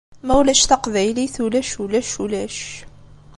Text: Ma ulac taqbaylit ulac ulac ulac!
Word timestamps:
Ma 0.25 0.33
ulac 0.39 0.63
taqbaylit 0.65 1.35
ulac 1.45 1.69
ulac 1.83 2.11
ulac! 2.23 2.59